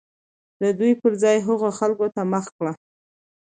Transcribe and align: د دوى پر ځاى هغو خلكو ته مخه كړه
د 0.61 0.63
دوى 0.79 0.91
پر 1.01 1.11
ځاى 1.21 1.37
هغو 1.47 1.69
خلكو 1.79 2.05
ته 2.15 2.21
مخه 2.31 2.51
كړه 2.57 2.73